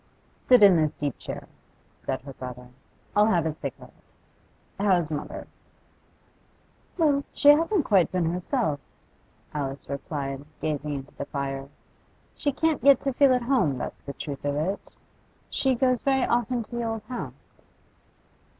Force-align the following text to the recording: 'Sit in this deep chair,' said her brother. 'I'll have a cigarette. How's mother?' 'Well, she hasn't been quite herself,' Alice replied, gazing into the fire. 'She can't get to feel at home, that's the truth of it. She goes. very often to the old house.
'Sit 0.39 0.63
in 0.63 0.77
this 0.77 0.93
deep 0.93 1.15
chair,' 1.19 1.47
said 1.99 2.19
her 2.23 2.33
brother. 2.33 2.69
'I'll 3.15 3.27
have 3.27 3.45
a 3.45 3.53
cigarette. 3.53 3.93
How's 4.79 5.11
mother?' 5.11 5.45
'Well, 6.97 7.23
she 7.33 7.49
hasn't 7.49 7.69
been 7.69 7.83
quite 7.83 8.09
herself,' 8.11 8.79
Alice 9.53 9.87
replied, 9.87 10.43
gazing 10.59 10.95
into 10.95 11.13
the 11.13 11.25
fire. 11.25 11.69
'She 12.35 12.51
can't 12.51 12.81
get 12.83 12.99
to 13.01 13.13
feel 13.13 13.35
at 13.35 13.43
home, 13.43 13.77
that's 13.77 14.01
the 14.01 14.13
truth 14.13 14.43
of 14.43 14.55
it. 14.55 14.95
She 15.51 15.75
goes. 15.75 16.01
very 16.01 16.25
often 16.25 16.63
to 16.63 16.71
the 16.75 16.83
old 16.83 17.03
house. 17.03 17.61